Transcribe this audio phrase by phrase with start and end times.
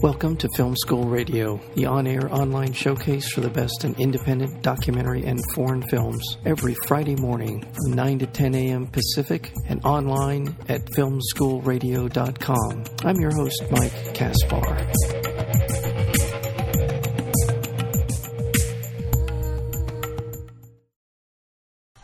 [0.00, 4.62] Welcome to Film School Radio, the on air online showcase for the best in independent
[4.62, 8.86] documentary and foreign films, every Friday morning from 9 to 10 a.m.
[8.86, 12.84] Pacific and online at filmschoolradio.com.
[13.04, 14.86] I'm your host, Mike Kaspar.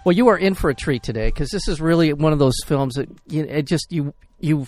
[0.04, 2.56] Well, you are in for a treat today because this is really one of those
[2.66, 4.66] films that you, it just you you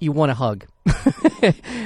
[0.00, 0.66] you want to hug,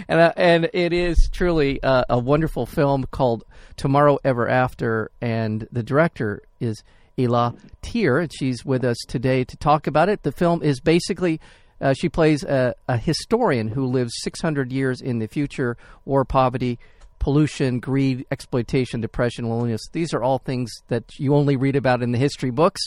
[0.09, 3.45] and uh, and it is truly uh, a wonderful film called
[3.77, 6.83] Tomorrow Ever After, and the director is
[7.17, 10.23] Ela Thier, and she's with us today to talk about it.
[10.23, 11.41] The film is basically.
[11.81, 16.77] Uh, she plays a, a historian who lives 600 years in the future, war, poverty,
[17.21, 19.83] pollution, greed, exploitation, depression, loneliness.
[19.93, 22.81] These are all things that you only read about in the history books.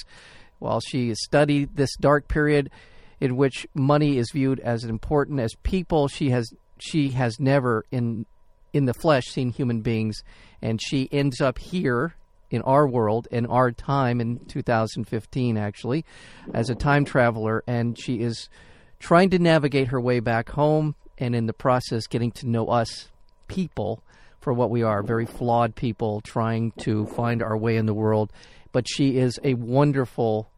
[0.60, 2.70] While she studied this dark period
[3.22, 8.26] in which money is viewed as important as people, she has she has never in
[8.74, 10.24] in the flesh seen human beings,
[10.62, 12.16] and she ends up here
[12.50, 16.04] in our world in our time in 2015 actually
[16.54, 18.50] as a time traveler and she is
[19.00, 23.08] trying to navigate her way back home and in the process getting to know us
[23.48, 24.04] people
[24.42, 28.34] for what we are very flawed people trying to find our way in the world.
[28.72, 30.51] But she is a wonderful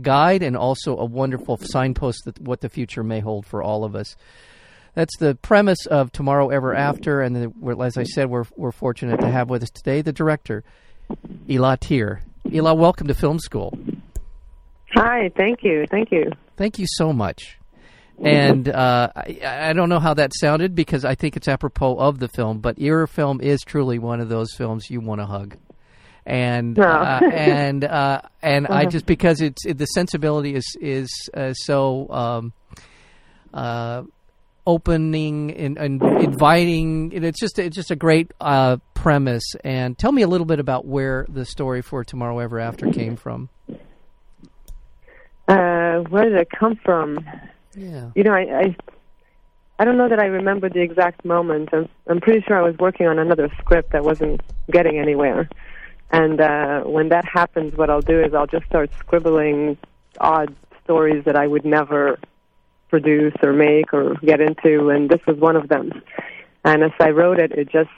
[0.00, 3.94] guide and also a wonderful signpost that what the future may hold for all of
[3.94, 4.16] us.
[4.94, 9.20] That's the premise of Tomorrow Ever After, and the, as I said, we're we're fortunate
[9.20, 10.64] to have with us today the director,
[11.48, 12.22] Ela Thier.
[12.52, 13.78] Ela, welcome to Film School.
[14.94, 17.56] Hi, thank you, thank you, thank you so much.
[18.22, 22.18] And uh, I, I, don't know how that sounded because I think it's apropos of
[22.18, 25.56] the film, but your film is truly one of those films you want to hug.
[26.30, 26.84] And no.
[26.84, 32.08] uh, and uh, and I just because it's it, the sensibility is is uh, so
[32.08, 32.52] um,
[33.52, 34.04] uh,
[34.64, 37.10] opening and, and, inviting.
[37.10, 39.42] It's just it's just a great uh, premise.
[39.64, 43.16] And tell me a little bit about where the story for Tomorrow Ever After came
[43.16, 43.48] from.
[45.46, 47.18] where did it come from?
[47.74, 48.10] Yeah.
[48.14, 48.76] You know, I, I
[49.80, 51.70] I don't know that I remember the exact moment.
[51.72, 55.48] I'm I'm pretty sure I was working on another script that wasn't getting anywhere.
[56.12, 59.78] And uh when that happens what I'll do is I'll just start scribbling
[60.18, 60.54] odd
[60.84, 62.18] stories that I would never
[62.88, 66.02] produce or make or get into and this was one of them.
[66.64, 67.90] And as I wrote it, it just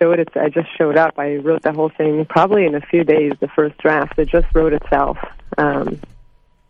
[0.00, 1.14] showed it I just showed up.
[1.18, 4.18] I wrote the whole thing probably in a few days, the first draft.
[4.18, 5.18] It just wrote itself.
[5.58, 6.00] Um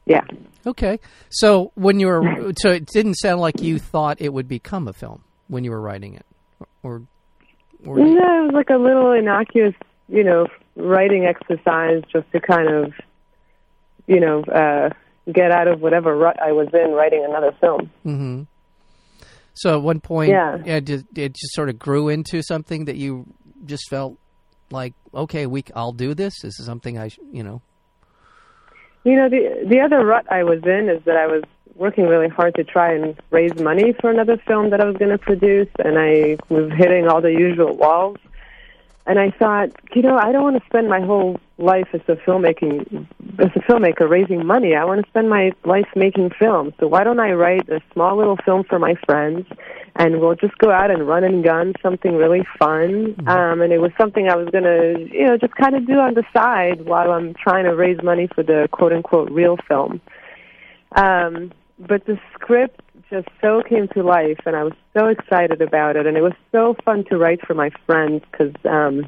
[0.07, 0.23] yeah.
[0.67, 0.99] Okay.
[1.31, 4.93] So when you were, so it didn't sound like you thought it would become a
[4.93, 6.27] film when you were writing it,
[6.83, 7.03] or,
[7.85, 9.75] or no, it was like a little innocuous,
[10.09, 10.47] you know,
[10.77, 12.93] writing exercise just to kind of,
[14.07, 14.91] you know, uh,
[15.33, 17.91] get out of whatever rut I was in writing another film.
[18.05, 18.43] Mm-hmm.
[19.55, 22.97] So at one point, yeah, it just, it just sort of grew into something that
[22.97, 23.27] you
[23.67, 24.17] just felt
[24.71, 26.41] like, okay, we, I'll do this.
[26.41, 27.61] This is something I, you know,
[29.05, 31.43] you know, the the other rut I was in is that I was
[31.75, 35.11] working really hard to try and raise money for another film that I was going
[35.11, 38.19] to produce, and I was hitting all the usual walls.
[39.05, 42.15] And I thought, you know, I don't want to spend my whole life as a
[42.15, 43.07] filmmaking
[43.39, 44.75] as a filmmaker raising money.
[44.75, 46.75] I want to spend my life making films.
[46.79, 49.47] So why don't I write a small little film for my friends
[49.97, 53.15] and we'll just go out and run and gun something really fun.
[53.15, 53.29] Mm-hmm.
[53.29, 55.95] Um, and it was something I was going to, you know, just kind of do
[55.95, 60.01] on the side while I'm trying to raise money for the quote unquote real film.
[60.97, 62.81] Um, but the script
[63.13, 66.33] just so came to life, and I was so excited about it, and it was
[66.51, 69.07] so fun to write for my friends because um,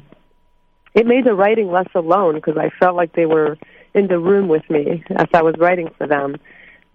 [0.93, 3.57] it made the writing less alone because I felt like they were
[3.95, 6.37] in the room with me as I was writing for them.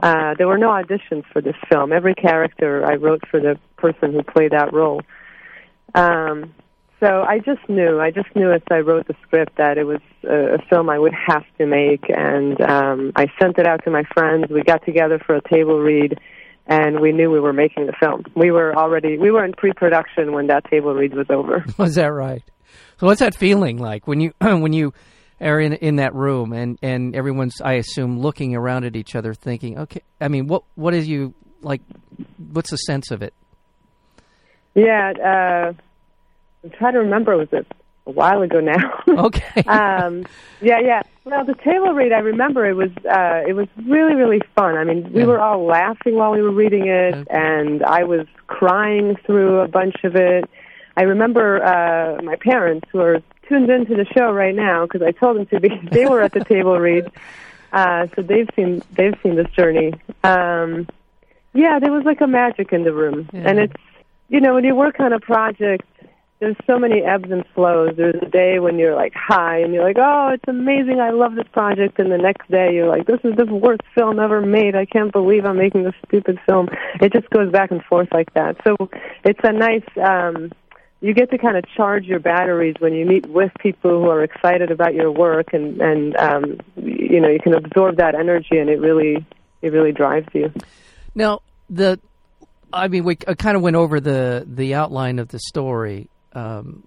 [0.00, 1.92] Uh, there were no auditions for this film.
[1.92, 5.02] Every character I wrote for the person who played that role.
[5.94, 6.54] Um,
[7.00, 10.00] so I just knew, I just knew as I wrote the script that it was
[10.22, 13.90] a, a film I would have to make, and um, I sent it out to
[13.90, 14.46] my friends.
[14.50, 16.18] We got together for a table read,
[16.66, 18.24] and we knew we were making the film.
[18.34, 21.64] We were already, we were in pre-production when that table read was over.
[21.78, 22.42] Was that right?
[22.98, 24.92] So what's that feeling like when you when you
[25.40, 29.32] are in in that room and and everyone's I assume looking around at each other
[29.32, 31.80] thinking, okay, I mean, what what is you like?
[32.52, 33.32] What's the sense of it?
[34.74, 35.72] Yeah, uh,
[36.62, 37.36] I'm trying to remember.
[37.36, 37.66] Was it
[38.06, 39.02] a while ago now?
[39.24, 39.62] Okay.
[39.62, 40.24] um,
[40.60, 41.02] yeah, yeah.
[41.30, 44.76] Well, the table read, I remember it was uh, it was really really fun.
[44.76, 45.26] I mean, we yeah.
[45.26, 47.24] were all laughing while we were reading it, okay.
[47.30, 50.50] and I was crying through a bunch of it.
[50.96, 55.12] I remember uh, my parents who are tuned into the show right now because I
[55.12, 57.08] told them to because They were at the table read,
[57.72, 59.94] uh, so they've seen they've seen this journey.
[60.24, 60.88] Um,
[61.54, 63.42] yeah, there was like a magic in the room, yeah.
[63.48, 63.80] and it's
[64.30, 65.86] you know, when you work on a project,
[66.40, 67.94] there's so many ebbs and flows.
[67.96, 71.34] There's a day when you're like high and you're like, oh, it's amazing, I love
[71.34, 74.74] this project, and the next day you're like, this is the worst film ever made.
[74.74, 76.68] I can't believe I'm making this stupid film.
[77.00, 78.56] It just goes back and forth like that.
[78.66, 78.76] So
[79.22, 79.84] it's a nice.
[80.02, 80.50] um
[81.02, 84.22] you get to kind of charge your batteries when you meet with people who are
[84.22, 88.68] excited about your work and and um you know you can absorb that energy and
[88.68, 89.24] it really
[89.62, 90.52] it really drives you
[91.14, 91.40] now
[91.70, 91.98] the
[92.70, 96.84] i mean we kind of went over the the outline of the story um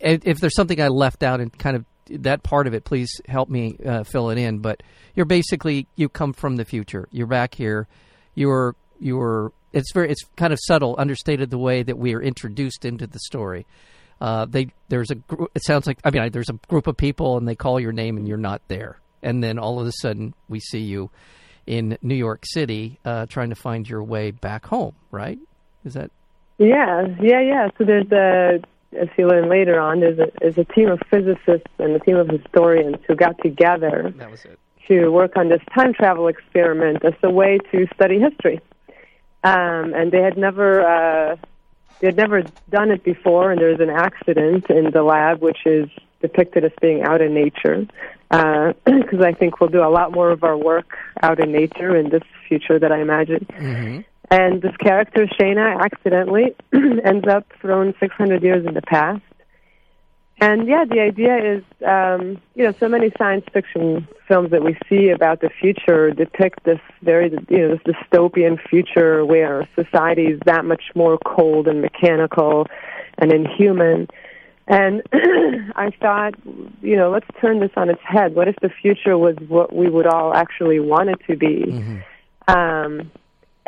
[0.00, 3.50] if there's something i left out and kind of that part of it please help
[3.50, 4.82] me uh, fill it in but
[5.14, 7.86] you're basically you come from the future you're back here
[8.34, 12.84] you're you're it's very it's kind of subtle, understated the way that we are introduced
[12.84, 13.66] into the story.
[14.20, 15.16] Uh, they there's a
[15.54, 18.16] it sounds like I mean there's a group of people and they call your name
[18.16, 21.10] and you're not there, and then all of a sudden we see you
[21.66, 24.94] in New York City uh, trying to find your way back home.
[25.10, 25.38] Right?
[25.84, 26.10] Is that?
[26.58, 27.68] Yeah, yeah, yeah.
[27.78, 28.60] So there's a
[28.98, 32.16] as you learn later on, there's a, there's a team of physicists and a team
[32.16, 34.14] of historians who got together
[34.88, 38.62] to work on this time travel experiment as a way to study history
[39.44, 41.36] um, and they had never uh,
[42.00, 43.52] they had never done it before.
[43.52, 45.88] And there was an accident in the lab, which is
[46.20, 47.86] depicted as being out in nature.
[48.30, 51.96] Because uh, I think we'll do a lot more of our work out in nature
[51.96, 53.46] in this future that I imagine.
[53.50, 54.00] Mm-hmm.
[54.30, 59.22] And this character, Shana, accidentally ends up thrown 600 years in the past
[60.40, 64.78] and yeah, the idea is, um, you know, so many science fiction films that we
[64.88, 70.40] see about the future depict this very, you know, this dystopian future where society is
[70.46, 72.68] that much more cold and mechanical
[73.18, 74.06] and inhuman.
[74.68, 75.02] And
[75.74, 76.34] I thought,
[76.82, 78.36] you know, let's turn this on its head.
[78.36, 81.64] What if the future was what we would all actually want it to be?
[81.66, 81.98] Mm-hmm.
[82.48, 83.10] Um,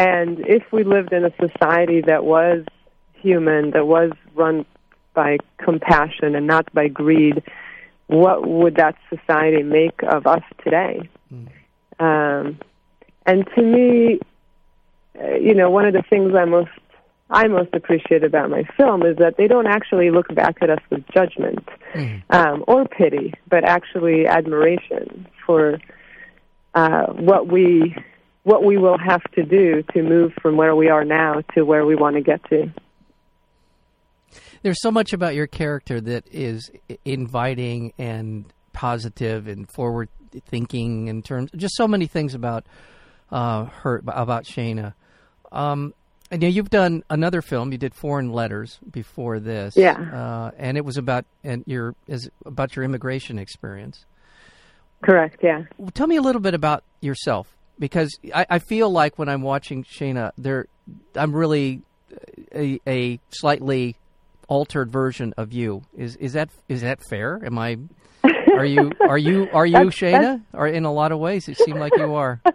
[0.01, 2.65] and if we lived in a society that was
[3.13, 4.65] human, that was run
[5.13, 7.43] by compassion and not by greed,
[8.07, 11.07] what would that society make of us today?
[11.31, 11.49] Mm.
[12.01, 12.59] Um,
[13.27, 14.21] and to me,
[15.23, 16.71] uh, you know, one of the things I most
[17.29, 20.81] I most appreciate about my film is that they don't actually look back at us
[20.89, 22.23] with judgment mm.
[22.31, 25.79] um, or pity, but actually admiration for
[26.75, 27.95] uh, what we
[28.43, 31.85] what we will have to do to move from where we are now to where
[31.85, 32.73] we want to get to
[34.63, 36.71] there's so much about your character that is
[37.05, 40.09] inviting and positive and forward
[40.47, 42.65] thinking in terms just so many things about
[43.31, 44.95] uh, her about Shana.
[45.51, 45.95] Um,
[46.31, 47.73] and you've done another film.
[47.73, 52.31] You did Foreign Letters before this, yeah, uh, and it was about and your is
[52.47, 54.05] about your immigration experience.
[55.03, 55.41] Correct.
[55.43, 55.65] Yeah.
[55.79, 59.43] Well, tell me a little bit about yourself because I, I feel like when I'm
[59.43, 60.67] watching Shana, there
[61.17, 61.81] I'm really
[62.55, 63.97] a, a slightly
[64.47, 65.83] altered version of you.
[65.97, 67.41] Is is that is that fair?
[67.45, 67.79] Am I?
[68.55, 70.43] Are you are you are you that's, Shana?
[70.53, 72.41] Or in a lot of ways, it seemed like you are.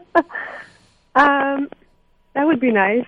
[1.17, 1.69] Um,
[2.33, 3.05] that would be nice.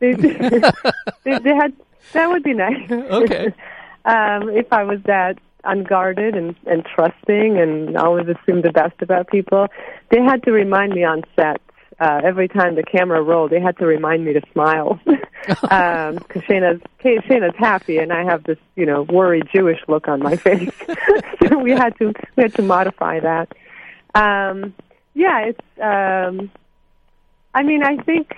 [0.00, 1.72] They, they, they had
[2.12, 2.90] that would be nice.
[2.90, 3.46] Okay.
[4.04, 9.28] um, if I was that unguarded and, and trusting and always assumed the best about
[9.28, 9.68] people,
[10.10, 11.60] they had to remind me on set
[12.02, 16.42] uh, every time the camera rolled, they had to remind me to smile because um,
[16.42, 20.72] Shana's Shana's happy, and I have this you know worried Jewish look on my face.
[21.46, 23.52] so we had to we had to modify that.
[24.14, 24.74] Um,
[25.14, 25.80] yeah, it's.
[25.80, 26.50] Um,
[27.54, 28.34] I mean, I think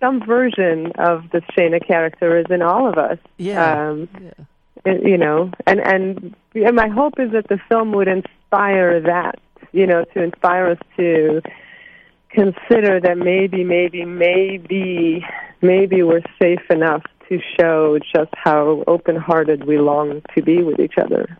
[0.00, 3.18] some version of the Shana character is in all of us.
[3.36, 3.88] Yeah.
[3.88, 4.44] Um, yeah.
[4.84, 9.38] You know, and and and my hope is that the film would inspire that.
[9.72, 11.40] You know, to inspire us to
[12.30, 15.24] consider that maybe, maybe, maybe,
[15.62, 20.94] maybe we're safe enough to show just how open-hearted we long to be with each
[20.98, 21.38] other.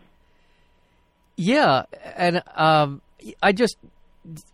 [1.35, 1.83] Yeah,
[2.15, 3.01] and um,
[3.41, 3.77] I just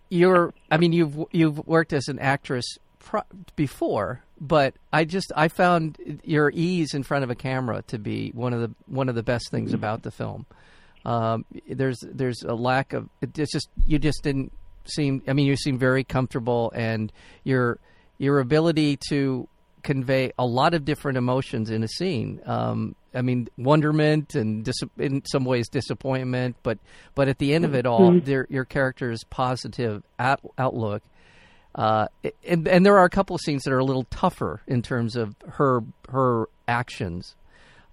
[0.10, 0.54] you're.
[0.72, 3.24] I mean, you've you've worked as an actress pro-
[3.56, 8.32] before, but I just I found your ease in front of a camera to be
[8.32, 10.46] one of the one of the best things about the film.
[11.06, 14.52] Um, there's there's a lack of it's just you just didn't
[14.86, 15.24] seem.
[15.28, 17.12] I mean, you seem very comfortable, and
[17.44, 17.80] your
[18.18, 19.48] your ability to
[19.82, 22.42] convey a lot of different emotions in a scene.
[22.46, 26.78] Um, I mean, wonderment and dis- in some ways disappointment, but
[27.16, 28.54] but at the end of it all, mm-hmm.
[28.54, 31.02] your character's positive at, outlook.
[31.76, 32.08] Uh,
[32.44, 35.16] and, and there are a couple of scenes that are a little tougher in terms
[35.16, 37.36] of her her actions.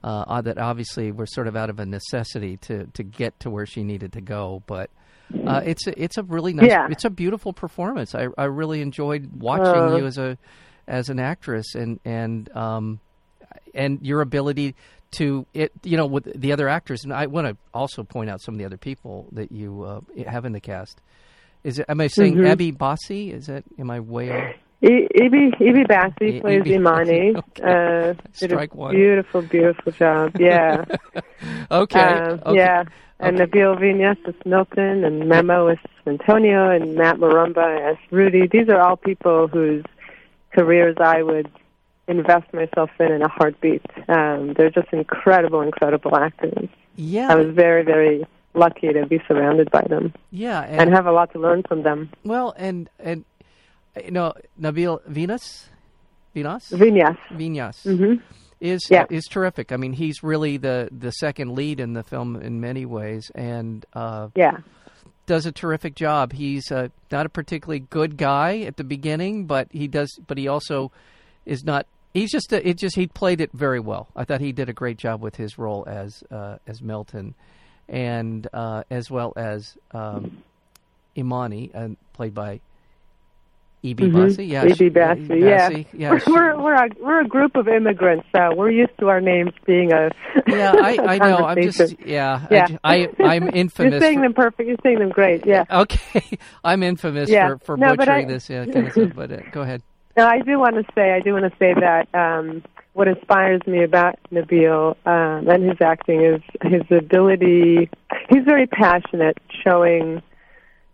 [0.05, 3.67] Uh, that obviously were sort of out of a necessity to to get to where
[3.67, 4.89] she needed to go, but
[5.47, 6.87] uh, it's a, it's a really nice, yeah.
[6.91, 8.15] it's a beautiful performance.
[8.15, 10.39] I I really enjoyed watching uh, you as a
[10.87, 13.01] as an actress, and and um,
[13.75, 14.77] and your ability
[15.13, 17.03] to it, you know, with the other actors.
[17.05, 20.01] And I want to also point out some of the other people that you uh,
[20.29, 21.01] have in the cast.
[21.67, 21.87] Is it?
[21.89, 22.49] Am I saying Mhm.
[22.49, 23.33] Abby Bossi?
[23.33, 23.65] Is that?
[23.79, 24.55] Am I way off?
[24.83, 27.35] Evie Evie Bassi plays Imani.
[27.37, 27.63] okay.
[27.63, 28.95] Uh, did Strike a one.
[28.95, 30.37] beautiful, beautiful job.
[30.39, 30.85] Yeah,
[31.71, 32.01] Okay.
[32.01, 32.57] Um, okay.
[32.57, 32.85] yeah.
[33.19, 33.51] And Okay.
[33.61, 38.47] Nabil Vinas as Milton, and Memo as Antonio, and Matt Marumba as Rudy.
[38.47, 39.85] These are all people whose
[40.55, 41.51] careers I would
[42.09, 43.83] invest myself in in a heartbeat.
[44.09, 46.69] Um, they're just incredible, incredible actors.
[46.97, 47.29] Yeah.
[47.33, 48.25] I was very, very
[48.57, 50.63] lucky to be surrounded by them yeah.
[50.63, 52.11] and have a lot to learn from them.
[52.25, 53.25] Well, and and
[54.03, 55.69] you know, Nabil Venus,
[56.35, 57.17] Venus, Vinyas.
[57.33, 58.15] Vinyas hmm
[58.61, 59.05] is Yeah.
[59.11, 59.71] is terrific.
[59.71, 63.85] I mean, he's really the the second lead in the film in many ways, and
[63.93, 64.59] uh, Yeah.
[65.27, 66.33] does a terrific job.
[66.33, 70.11] He's uh, not a particularly good guy at the beginning, but he does.
[70.27, 70.91] But he also
[71.45, 71.87] is not.
[72.15, 72.51] He's just.
[72.53, 74.09] A, it just he played it very well.
[74.17, 77.35] I thought he did a great job with his role as uh, as Melton,
[77.89, 80.43] and uh, as well as um,
[81.17, 82.61] Imani, uh, played by
[83.83, 84.05] E.B.
[84.05, 84.13] Mhm.
[84.29, 84.45] Bassi.
[84.47, 84.89] Yeah, E.B.
[84.89, 85.69] Bassi, yeah.
[85.69, 86.19] Bassi, yeah.
[86.19, 89.53] she- we're we're a, we're a group of immigrants, so we're used to our names
[89.65, 90.11] being a
[90.49, 91.37] yeah, I, I know.
[91.47, 92.47] I'm just yeah.
[92.51, 92.67] Yeah.
[92.83, 93.93] I, I am infamous.
[93.93, 94.67] You're saying them perfect.
[94.69, 95.47] You're saying them great.
[95.47, 95.65] Yeah.
[95.71, 97.49] Okay, I'm infamous Yeah.
[97.49, 99.13] for, for No, but butchering I- this yeah, kind of stuff.
[99.15, 99.83] But uh, go ahead.
[100.17, 102.65] No, I do want to say, I do want to say that um,
[102.97, 107.91] what inspires me about Nabil um, and his acting is his ability.
[108.31, 110.23] He's very passionate, showing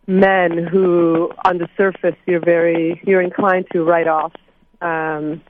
[0.08, 4.32] men who, on the surface, you're very you're inclined to write off.
[4.80, 5.42] Um,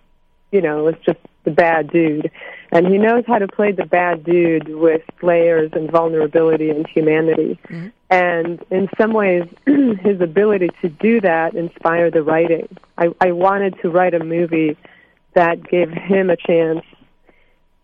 [0.50, 2.30] you know, it's just the bad dude,
[2.70, 7.58] and he knows how to play the bad dude with layers and vulnerability and humanity.
[7.68, 7.92] Mhm.
[8.10, 12.68] And in some ways, his ability to do that inspired the writing.
[12.98, 14.76] I, I wanted to write a movie
[15.34, 16.84] that gave him a chance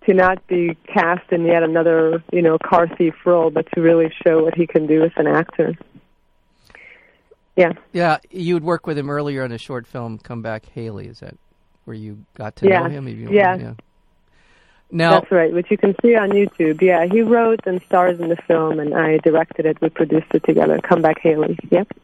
[0.06, 4.12] to not be cast in yet another, you know, car thief role, but to really
[4.24, 5.76] show what he can do as an actor.
[7.56, 7.72] Yeah.
[7.92, 11.08] Yeah, you would work with him earlier on a short film, Come Back Haley.
[11.08, 11.36] Is that
[11.84, 12.82] where you got to Yeah.
[12.84, 13.08] know him?
[13.08, 13.56] You Yeah.
[13.56, 13.74] yeah.
[14.90, 16.80] Now, That's right, which you can see on YouTube.
[16.80, 19.78] Yeah, he wrote and stars in the film, and I directed it.
[19.82, 20.78] We produced it together.
[20.82, 21.58] Come back, Haley.
[21.70, 21.88] Yep.
[21.92, 22.02] yeah.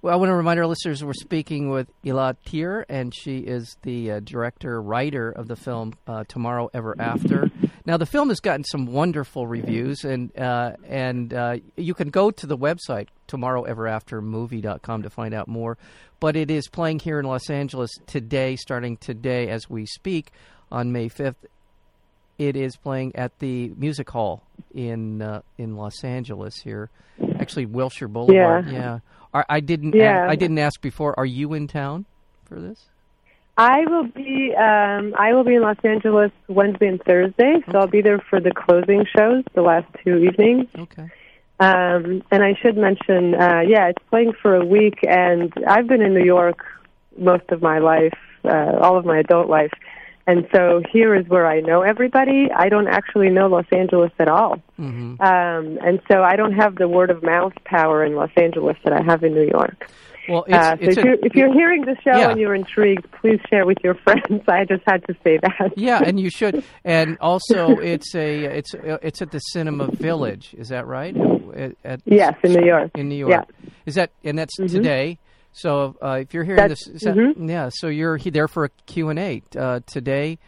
[0.00, 3.76] Well, I want to remind our listeners we're speaking with Ela Thier, and she is
[3.82, 7.50] the uh, director writer of the film uh, Tomorrow Ever After.
[7.84, 12.30] Now, the film has gotten some wonderful reviews, and uh, and uh, you can go
[12.30, 15.76] to the website tomorroweveraftermovie.com to find out more.
[16.20, 20.30] But it is playing here in Los Angeles today, starting today as we speak
[20.70, 21.44] on May fifth.
[22.38, 24.42] It is playing at the Music Hall
[24.74, 26.90] in uh, in Los Angeles here,
[27.38, 28.66] actually Wilshire Boulevard.
[28.66, 28.72] Yeah.
[28.72, 28.98] Yeah,
[29.34, 29.94] Are, I didn't.
[29.94, 30.26] Yeah.
[30.28, 31.18] I didn't ask before.
[31.18, 32.06] Are you in town
[32.44, 32.86] for this?
[33.56, 37.86] I will be um, I will be in Los Angeles Wednesday and Thursday, so I'll
[37.86, 40.68] be there for the closing shows, the last two evenings.
[40.78, 41.10] Okay.
[41.60, 46.02] Um, and I should mention, uh, yeah, it's playing for a week, and I've been
[46.02, 46.64] in New York
[47.16, 49.70] most of my life, uh, all of my adult life,
[50.26, 52.48] and so here is where I know everybody.
[52.54, 56.76] I don't actually know Los Angeles at all, hmm um, and so I don't have
[56.76, 59.88] the word of mouth power in Los Angeles that I have in New York.
[60.28, 62.30] Well, it's, Uh, so it's if, you're, if you're hearing the show Yeah.
[62.30, 64.42] and you're intrigued, please share with your friends.
[64.46, 65.72] I just had to say that.
[65.76, 66.62] yeah, and you should.
[66.84, 70.54] And also, it's a it's it's at the Cinema Village.
[70.56, 71.16] Is that right?
[71.56, 72.92] At, at- yes, in New York.
[72.94, 73.32] in New York.
[73.32, 73.70] Yeah.
[73.84, 74.70] Is that and that's Mhm.
[74.70, 75.18] today?
[75.52, 77.48] So uh, if you're hearing That's- this, mhm.
[77.48, 77.68] yeah.
[77.72, 80.38] So you're he- there for a Q and A uh, today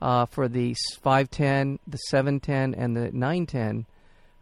[0.00, 3.84] uh, for the five ten, the seven ten, and the nine ten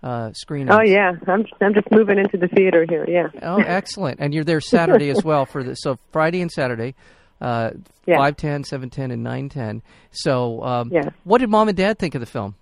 [0.02, 0.70] uh, screenings.
[0.72, 3.04] Oh yeah, I'm I'm just moving into the theater here.
[3.08, 3.28] Yeah.
[3.42, 4.20] Oh, excellent!
[4.20, 6.94] And you're there Saturday as well for the so Friday and Saturday,
[7.40, 7.70] uh,
[8.06, 8.16] Yeah.
[8.18, 9.82] five ten, seven ten, and nine ten.
[10.12, 11.10] So, um, Yeah.
[11.24, 12.54] what did mom and dad think of the film?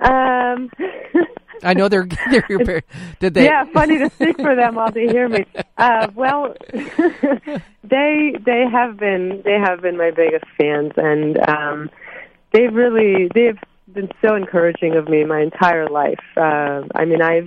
[0.00, 0.70] Um.
[1.62, 2.82] I know they're they're your par-
[3.18, 3.44] did they?
[3.44, 5.44] yeah, funny to speak for them while they hear me.
[5.80, 6.54] Uh, well,
[7.82, 11.90] they they have been they have been my biggest fans, and um,
[12.52, 13.58] they've really they've
[13.90, 16.20] been so encouraging of me my entire life.
[16.36, 17.46] Uh, I mean, I've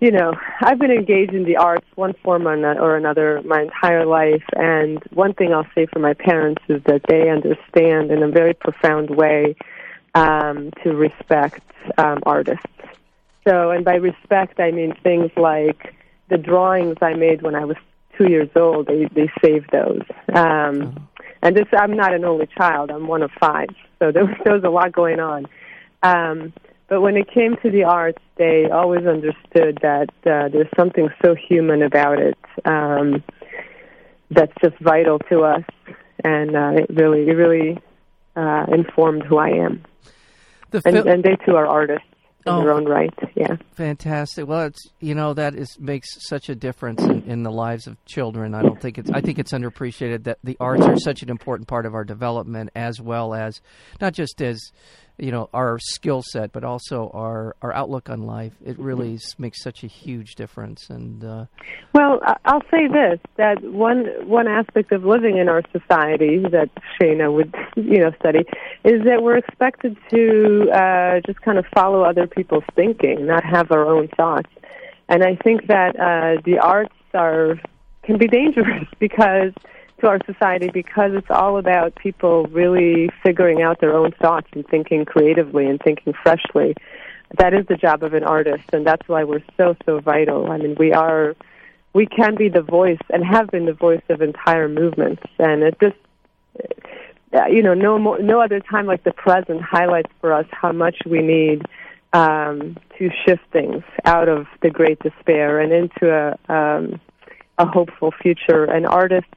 [0.00, 0.32] you know
[0.62, 5.32] I've been engaged in the arts one form or another my entire life, and one
[5.32, 9.54] thing I'll say for my parents is that they understand in a very profound way
[10.14, 11.62] um, to respect
[11.98, 12.66] um, artists.
[13.46, 15.94] So, and by respect, I mean things like
[16.30, 17.76] the drawings I made when I was
[18.16, 18.86] two years old.
[18.86, 20.02] They they saved those.
[20.34, 21.08] Um,
[21.42, 22.90] and this, I'm not an only child.
[22.90, 23.68] I'm one of five.
[23.98, 25.46] So there was, there was a lot going on.
[26.02, 26.52] Um,
[26.88, 31.34] but when it came to the arts, they always understood that uh, there's something so
[31.34, 33.22] human about it um,
[34.30, 35.64] that's just vital to us.
[36.22, 37.78] and uh, it really, it really
[38.36, 39.84] uh, informed who I am.
[40.70, 42.04] The And, and they too are artists
[42.46, 42.60] in Oh.
[42.60, 43.14] their own right.
[43.34, 43.56] Yeah.
[43.72, 44.46] Fantastic.
[44.46, 47.96] Well, it's you know that is makes such a difference in, in the lives of
[48.04, 48.54] children.
[48.54, 51.68] I don't think it's I think it's underappreciated that the arts are such an important
[51.68, 53.60] part of our development as well as
[54.00, 54.60] not just as
[55.18, 58.52] you know our skill set but also our our outlook on life.
[58.64, 61.46] It really s- makes such a huge difference and uh,
[61.92, 67.32] Well, I'll say this: that one one aspect of living in our society that Shayna
[67.32, 68.40] would, you know, study
[68.84, 73.70] is that we're expected to uh, just kind of follow other people's thinking, not have
[73.70, 74.50] our own thoughts.
[75.08, 77.60] And I think that uh, the arts are
[78.02, 79.52] can be dangerous because
[80.00, 84.66] to our society because it's all about people really figuring out their own thoughts and
[84.66, 86.74] thinking creatively and thinking freshly.
[87.38, 90.50] That is the job of an artist, and that's why we're so so vital.
[90.50, 91.34] I mean, we are
[91.92, 95.76] we can be the voice and have been the voice of entire movements, and it
[95.80, 95.96] just
[97.32, 100.72] uh, you know no more, no other time like the present highlights for us how
[100.72, 101.62] much we need
[102.12, 107.00] um, to shift things out of the great despair and into a um,
[107.58, 108.64] a hopeful future.
[108.64, 109.30] And artists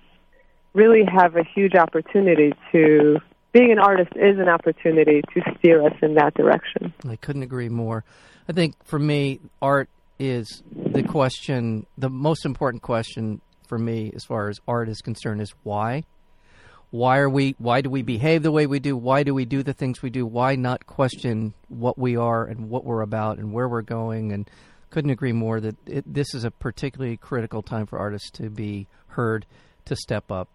[0.78, 3.18] really have a huge opportunity to
[3.52, 6.94] being an artist is an opportunity to steer us in that direction.
[7.10, 8.04] I couldn't agree more.
[8.48, 14.24] I think for me, art is the question, the most important question for me as
[14.24, 16.04] far as art is concerned is why.
[16.90, 17.56] Why are we?
[17.58, 18.96] Why do we behave the way we do?
[18.96, 20.26] Why do we do the things we do?
[20.26, 24.32] Why not question what we are and what we're about and where we're going?
[24.32, 24.50] And
[24.90, 28.88] couldn't agree more that it, this is a particularly critical time for artists to be
[29.08, 29.46] heard,
[29.84, 30.48] to step up,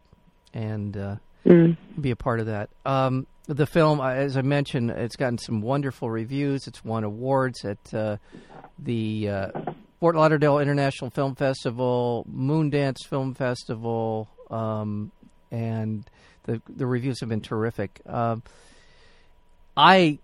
[0.55, 1.77] and uh, Mm.
[2.01, 2.71] be a part of that.
[2.87, 6.69] Um, the film, uh, as I mentioned, it's gotten some wonderful reviews.
[6.69, 8.19] It's won awards at uh,
[8.79, 9.49] the uh,
[9.99, 15.11] Fort Lauderdale International Film Festival, Moondance Film Festival, um,
[15.51, 16.05] and
[16.45, 18.01] the the reviews have been terrific.
[18.07, 18.45] Um,
[19.77, 20.19] I.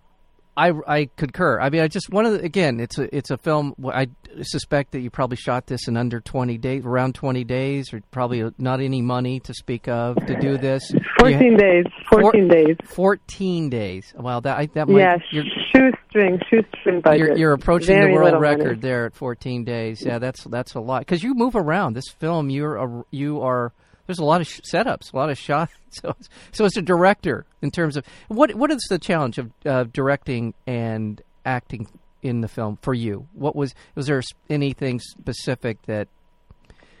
[0.57, 1.59] I, I concur.
[1.59, 3.75] I mean, I just one of the, again, it's a it's a film.
[3.87, 4.09] I
[4.41, 8.43] suspect that you probably shot this in under twenty days, around twenty days, or probably
[8.43, 10.83] uh, not any money to speak of to do this.
[10.91, 11.85] You- Fourteen days.
[12.09, 12.75] Fourteen days.
[12.85, 14.13] 14 days.
[14.17, 17.19] Wow, that I, that might Yeah, you're, shoestring, shoestring budget.
[17.19, 18.55] you're, you're approaching Very the world little money.
[18.57, 20.03] record there at 14 days.
[20.05, 21.93] Yeah, that's that's a lot because you move around.
[21.93, 23.73] This film, you're a, you are
[24.09, 25.71] there's a lot of sh- setups, a lot of shots.
[25.91, 26.15] So
[26.51, 30.53] so as a director, in terms of what what is the challenge of uh, directing
[30.67, 31.87] and acting
[32.21, 33.27] in the film for you?
[33.33, 36.07] What was was there anything specific that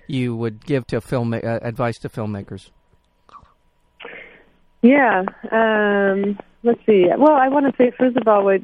[0.07, 2.71] you would give to film uh, advice to filmmakers?
[4.81, 5.21] Yeah.
[5.51, 7.05] Um, let's see.
[7.15, 8.61] Well, I want to say first of all, what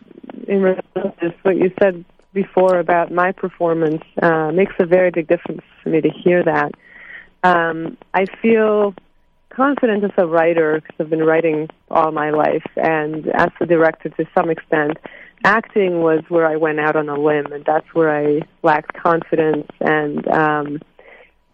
[0.47, 2.03] in response to what you said
[2.33, 6.71] before about my performance uh, makes a very big difference for me to hear that.
[7.45, 8.95] Um, I feel
[9.49, 14.09] confident as a writer because I've been writing all my life, and as a director
[14.09, 14.97] to some extent.
[15.43, 19.67] Acting was where I went out on a limb, and that's where I lacked confidence
[19.79, 20.27] and.
[20.27, 20.81] Um,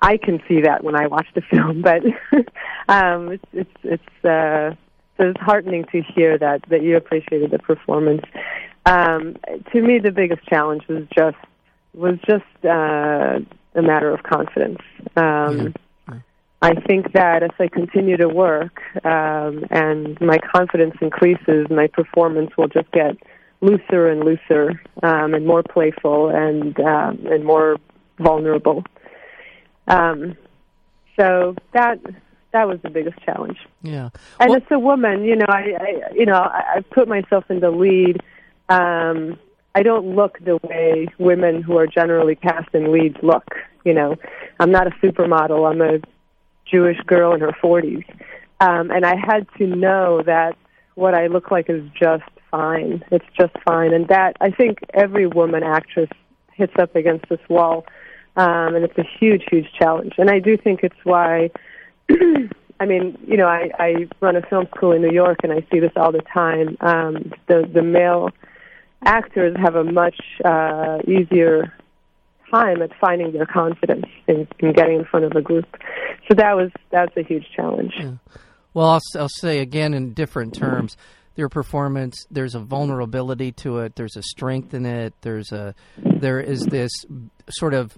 [0.03, 2.03] I can see that when I watch the film, but
[2.89, 4.73] um, it's it's it's uh,
[5.17, 8.23] so it's heartening to hear that that you appreciated the performance.
[8.85, 9.37] Um,
[9.71, 11.37] to me, the biggest challenge was just
[11.93, 13.39] was just uh,
[13.75, 14.79] a matter of confidence.
[15.15, 15.73] Um,
[16.61, 22.51] I think that as I continue to work um, and my confidence increases, my performance
[22.55, 23.17] will just get
[23.61, 27.77] looser and looser um, and more playful and um, and more
[28.19, 28.83] vulnerable.
[29.87, 30.35] Um,
[31.19, 31.99] so that
[32.53, 33.57] that was the biggest challenge.
[33.81, 34.09] Yeah.
[34.39, 37.45] And Well- as a woman, you know, I, I you know, I, I put myself
[37.49, 38.21] in the lead.
[38.69, 39.39] Um,
[39.75, 43.55] I don't look the way women who are generally cast in leads look.
[43.85, 44.15] You know,
[44.59, 45.69] I'm not a supermodel.
[45.69, 45.99] I'm a
[46.65, 48.03] Jewish girl in her 40s,
[48.59, 50.55] um, and I had to know that
[50.95, 53.03] what I look like is just fine.
[53.11, 56.09] It's just fine, and that I think every woman actress
[56.53, 57.85] hits up against this wall,
[58.35, 60.13] um, and it's a huge, huge challenge.
[60.17, 61.49] And I do think it's why.
[62.79, 65.65] I mean, you know, I, I run a film school in New York, and I
[65.71, 66.77] see this all the time.
[66.81, 68.31] Um, the the male
[69.03, 71.73] actors have a much uh, easier
[72.51, 75.65] time at finding their confidence in, in getting in front of a group.
[76.27, 77.93] So that was that's a huge challenge.
[78.73, 80.97] Well, I'll, I'll say again in different terms.
[81.35, 83.95] Their performance, there's a vulnerability to it.
[83.95, 85.13] There's a strength in it.
[85.21, 86.91] There's a, there is this
[87.49, 87.93] sort of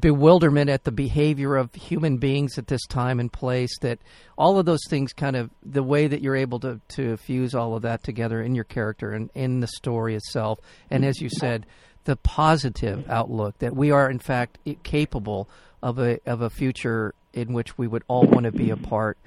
[0.00, 3.78] bewilderment at the behavior of human beings at this time and place.
[3.80, 3.98] That
[4.36, 7.74] all of those things, kind of the way that you're able to to fuse all
[7.74, 10.58] of that together in your character and in the story itself.
[10.90, 11.66] And as you said,
[12.04, 15.48] the positive outlook that we are in fact capable
[15.82, 19.18] of a of a future in which we would all want to be a part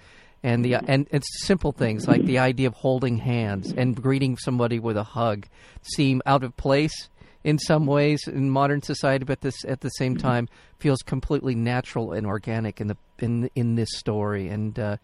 [0.43, 4.79] and the and it's simple things like the idea of holding hands and greeting somebody
[4.79, 5.45] with a hug
[5.81, 7.09] seem out of place
[7.43, 10.47] in some ways in modern society, but this at the same time
[10.77, 14.79] feels completely natural and organic in the in in this story and.
[14.79, 14.97] Uh,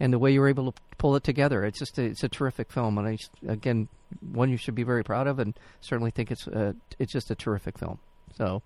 [0.00, 2.28] and the way you were able to pull it together, it's just a, it's a
[2.28, 3.88] terrific film, and I again
[4.32, 7.36] one you should be very proud of, and certainly think it's uh, it's just a
[7.36, 8.00] terrific film.
[8.34, 8.62] So,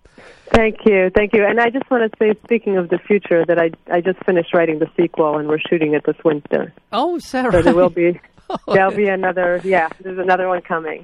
[0.53, 1.45] thank you, thank you.
[1.45, 4.53] And I just want to say, speaking of the future, that I I just finished
[4.53, 6.73] writing the sequel, and we're shooting it this winter.
[6.91, 7.63] Oh, is that so right?
[7.63, 8.19] there will be
[8.67, 9.61] there'll be another.
[9.63, 11.03] Yeah, there's another one coming.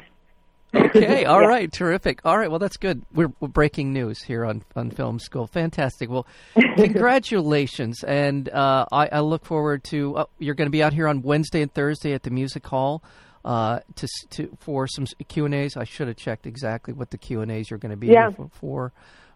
[0.75, 1.47] Okay, all Yeah.
[1.47, 2.21] right, terrific.
[2.25, 3.03] All right, well, that's good.
[3.13, 5.47] We're, we're breaking news here on, on Film School.
[5.47, 6.09] Fantastic.
[6.09, 6.25] Well,
[6.75, 10.17] congratulations, and uh, I, I look forward to.
[10.17, 13.03] Uh, you're going to be out here on Wednesday and Thursday at the Music Hall
[13.45, 15.75] uh, to to for some Q and A's.
[15.77, 18.29] I should have checked exactly what the Q and A's you're going to be Yeah.
[18.31, 18.93] for, for.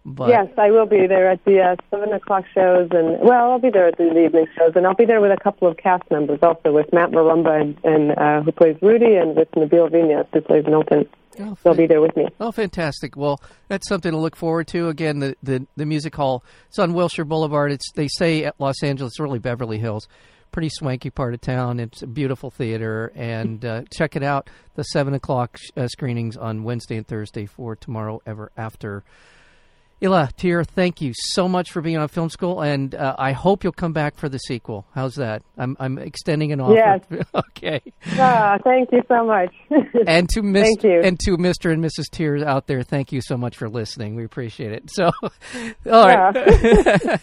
[0.09, 3.59] But yes, I will be there at the uh, seven o'clock shows, and well, I'll
[3.59, 6.09] be there at the evening shows, and I'll be there with a couple of cast
[6.09, 10.25] members also, with Matt Marumba and, and uh, who plays Rudy, and with Nabil Vinas
[10.31, 11.09] who plays Milton.
[11.41, 12.25] Oh, They'll be there with me.
[12.39, 13.17] Oh, fantastic!
[13.17, 14.87] Well, that's something to look forward to.
[14.87, 16.41] Again, the, the, the music hall.
[16.69, 17.73] It's on Wilshire Boulevard.
[17.73, 20.07] It's they say at Los Angeles, really Beverly Hills.
[20.53, 21.81] Pretty swanky part of town.
[21.81, 24.49] It's a beautiful theater, and uh, check it out.
[24.75, 29.03] The seven o'clock sh- uh, screenings on Wednesday and Thursday for Tomorrow Ever After.
[30.01, 33.63] Ela Thier, thank you so much for being on Film School, and uh, I hope
[33.63, 34.85] you'll come back for the sequel.
[34.93, 35.41] How's that?
[35.57, 36.75] I'm I'm extending an offer.
[37.11, 37.25] Yes.
[37.35, 37.81] okay.
[38.13, 39.51] Ah, thank you so much.
[40.07, 40.61] and to Mr.
[40.63, 41.01] Thank you.
[41.03, 41.73] and to Mr.
[41.73, 42.11] and Mrs.
[42.11, 44.15] Thiers out there, thank you so much for listening.
[44.15, 44.91] We appreciate it.
[44.91, 45.09] So,
[45.91, 47.19] all right,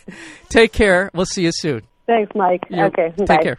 [0.48, 1.10] take care.
[1.14, 1.82] We'll see you soon.
[2.06, 2.64] Thanks, Mike.
[2.70, 3.36] You're- okay, take bye.
[3.36, 3.58] care.